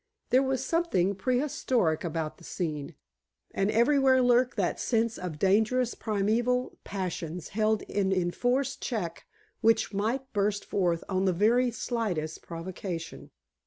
There 0.31 0.41
was 0.41 0.65
something 0.65 1.13
prehistoric 1.13 2.03
about 2.03 2.39
the 2.39 2.43
scene, 2.43 2.95
and 3.51 3.69
everywhere 3.69 4.19
lurked 4.23 4.57
that 4.57 4.79
sense 4.79 5.15
of 5.19 5.37
dangerous 5.37 5.93
primeval 5.93 6.79
passions 6.83 7.49
held 7.49 7.83
in 7.83 8.11
enforced 8.11 8.81
check 8.81 9.25
which 9.59 9.93
might 9.93 10.33
burst 10.33 10.65
forth 10.65 11.03
on 11.07 11.25
the 11.25 11.33
very 11.33 11.69
slightest 11.69 12.41
provocation. 12.41 13.29